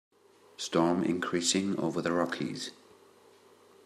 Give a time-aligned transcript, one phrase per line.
[0.57, 2.71] Storm increasing over the Rockies.